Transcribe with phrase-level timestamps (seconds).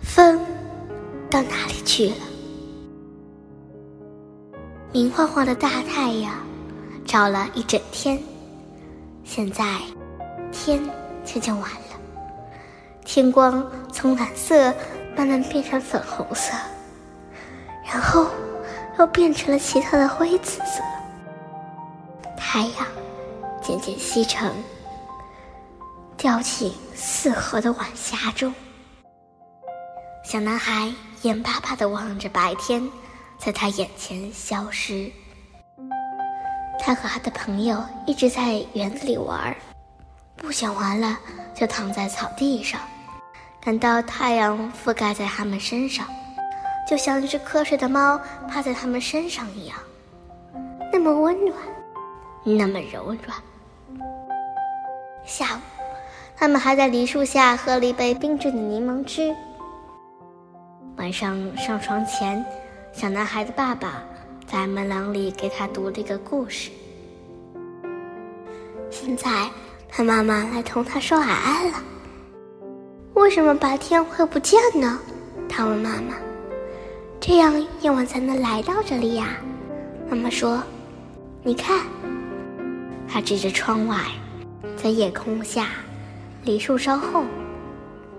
[0.00, 0.40] 风
[1.30, 2.16] 到哪里去了？
[4.92, 6.32] 明晃晃的大太阳
[7.04, 8.18] 照了一整天，
[9.22, 9.64] 现在
[10.50, 10.82] 天
[11.24, 12.00] 渐渐晚了，
[13.04, 14.74] 天光从蓝色
[15.16, 16.52] 慢慢变成粉红色，
[17.84, 18.26] 然后
[18.98, 20.82] 又变成了奇特的灰紫色。
[22.36, 22.86] 太阳
[23.62, 24.50] 渐渐西沉，
[26.18, 28.52] 掉进四合的晚霞中。
[30.24, 32.86] 小男孩眼巴巴地望着白天
[33.38, 35.10] 在他眼前消失。
[36.80, 39.56] 他和他的朋友一直在园子里玩，
[40.36, 41.16] 不想玩了
[41.54, 42.80] 就躺在草地上，
[43.60, 46.04] 感到太阳覆盖在他们身上，
[46.88, 49.78] 就像一只瞌睡的猫趴在他们身上一样，
[50.92, 51.56] 那么温暖，
[52.44, 53.38] 那么柔软。
[55.24, 55.60] 下午，
[56.40, 59.34] 他们还在梨树下喝了一杯冰镇的柠檬汁。
[60.96, 62.44] 晚上上床前，
[62.92, 64.04] 小男孩的爸爸
[64.46, 66.70] 在门廊里给他读了一个故事。
[68.88, 69.50] 现在
[69.88, 71.82] 他妈妈来同他说晚安了。
[73.14, 74.96] 为什么白天会不见呢？
[75.48, 76.14] 他问妈妈。
[77.18, 79.26] 这样夜晚才能来到这里呀。
[80.08, 80.62] 妈妈说
[81.42, 81.80] ：“你看。”
[83.10, 83.98] 他指着窗外，
[84.76, 85.66] 在夜空下，
[86.48, 87.24] 梨树梢后，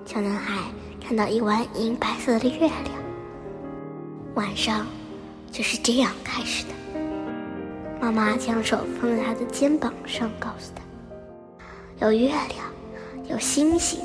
[0.05, 0.61] 小男孩。
[1.03, 2.75] 看到一弯银白色的月亮，
[4.35, 4.85] 晚上
[5.51, 6.99] 就是这样开始的。
[7.99, 10.83] 妈妈将手放在他的肩膀上，告诉他
[12.05, 13.99] ：“有月亮，有星星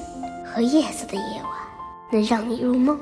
[0.46, 1.52] 和叶子的夜晚，
[2.10, 2.98] 能让你入梦。”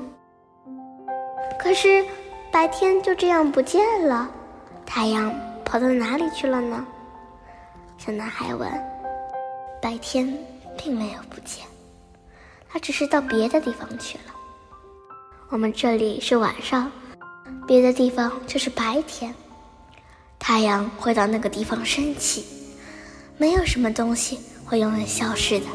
[1.57, 2.03] 可是
[2.51, 4.29] 白天就这样不见了，
[4.85, 6.85] 太阳跑到哪里去了呢？
[7.97, 8.69] 小男孩问。
[9.81, 10.37] 白天
[10.77, 11.65] 并没有不见。
[12.69, 14.33] 他只是到别的地方去了。
[15.49, 16.91] 我们这里是晚上，
[17.67, 19.33] 别的地方就是白天。
[20.39, 22.45] 太阳会到那个地方升起，
[23.37, 25.65] 没有什么东西会永远消失的。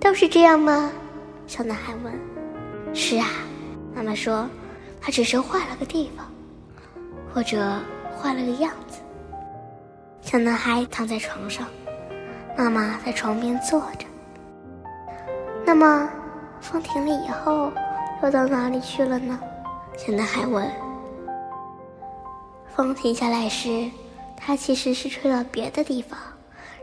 [0.00, 0.90] 都是这样吗？
[1.46, 2.12] 小男孩问。
[2.92, 3.28] 是啊，
[3.94, 4.48] 妈妈说，
[5.00, 6.30] 他只是换了个地方，
[7.32, 7.80] 或者
[8.16, 8.98] 换了个样子。
[10.22, 11.66] 小男孩躺在床上，
[12.56, 14.06] 妈妈在床边坐着。
[15.64, 16.08] 那么，
[16.60, 17.70] 风停了以后，
[18.22, 19.38] 又到哪里去了呢？
[19.96, 20.70] 小男孩问。
[22.74, 23.90] 风停下来时，
[24.36, 26.18] 它其实是吹到别的地方，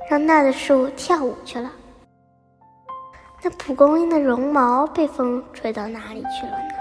[0.10, 1.72] 让那的树跳舞去了。
[3.42, 6.74] 那蒲公英的绒毛被风吹到哪里去了呢？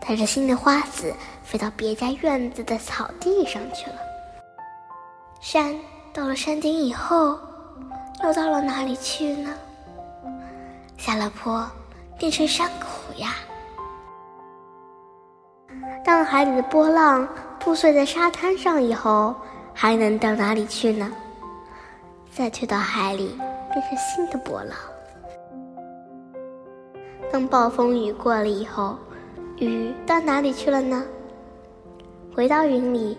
[0.00, 3.96] 带着新的花籽飞到别家院子的草地上去了。
[5.40, 5.74] 山
[6.14, 7.38] 到了山顶以后，
[8.22, 9.54] 又到了哪里去呢？
[10.98, 11.66] 下了坡，
[12.18, 13.34] 变成山谷呀。
[16.04, 17.26] 当海里的波浪
[17.58, 19.34] 铺碎在沙滩上以后，
[19.72, 21.10] 还能到哪里去呢？
[22.30, 23.38] 再退到海里，
[23.72, 24.76] 变成新的波浪。
[27.32, 28.98] 当暴风雨过了以后，
[29.56, 31.02] 雨到哪里去了呢？
[32.34, 33.16] 回到云里，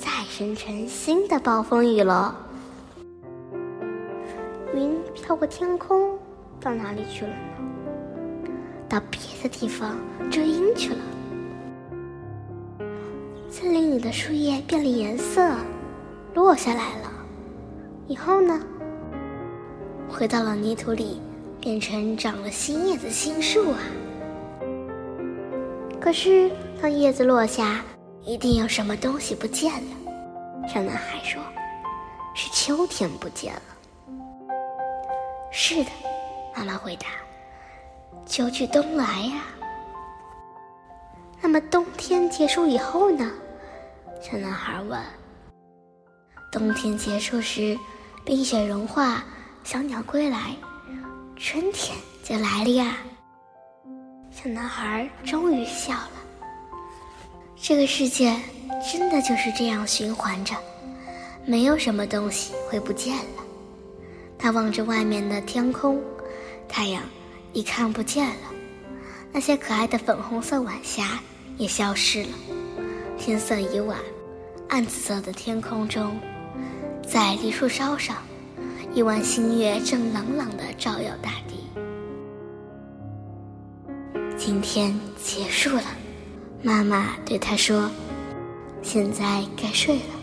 [0.00, 2.36] 再生成新的暴风雨了。
[4.74, 6.18] 云飘过天空。
[6.58, 8.50] 到哪里去了呢？
[8.88, 9.96] 到别的地方
[10.30, 10.98] 遮阴去了。
[13.50, 15.54] 森林里的树叶变了颜色，
[16.34, 17.12] 落下来了。
[18.08, 18.58] 以后呢？
[20.08, 21.20] 回到了泥土里，
[21.60, 23.78] 变成长了新叶子新树啊。
[26.00, 27.84] 可是，当叶子落下，
[28.26, 29.96] 一定有什么东西不见了。
[30.68, 31.40] 小男孩说
[32.34, 33.62] ：“是秋天不见了。”
[35.52, 35.90] 是的。
[36.56, 37.06] 妈妈回答
[38.26, 39.44] ：“秋去冬来呀。”
[41.40, 43.30] 那么冬天结束以后呢？
[44.20, 45.00] 小男孩问。
[46.50, 47.78] 冬天结束时，
[48.24, 49.22] 冰雪融化，
[49.62, 50.56] 小鸟归来，
[51.36, 52.96] 春天就来了呀。
[54.32, 56.15] 小男孩终于笑了。
[57.58, 58.36] 这个世界
[58.92, 60.54] 真的就是这样循环着，
[61.46, 63.42] 没有什么东西会不见了。
[64.38, 66.00] 他望着外面的天空。
[66.68, 67.02] 太阳
[67.52, 68.52] 已看不见了，
[69.32, 71.20] 那些可爱的粉红色晚霞
[71.56, 72.30] 也消失了。
[73.16, 73.96] 天色已晚，
[74.68, 76.18] 暗紫色的天空中，
[77.06, 78.16] 在梨树梢上，
[78.92, 81.56] 一弯新月正朗朗地照耀大地。
[84.36, 84.92] 今天
[85.22, 85.84] 结束了，
[86.62, 87.90] 妈妈对他说
[88.82, 90.14] ：“现在该睡了。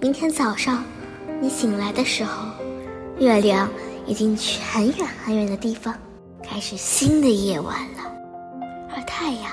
[0.00, 0.84] 明天早上，
[1.40, 2.48] 你醒来的时候，
[3.18, 3.68] 月亮。”
[4.08, 5.94] 已经去很远很远的地方，
[6.42, 8.10] 开始新的夜晚了，
[8.88, 9.52] 而太阳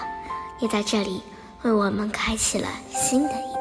[0.62, 1.22] 也在这里
[1.64, 3.55] 为我们开启了新的一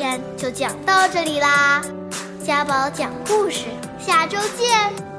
[0.00, 0.18] 天。
[0.38, 1.82] 就讲到这里啦，
[2.42, 3.66] 家宝讲故事，
[3.98, 5.09] 下周见。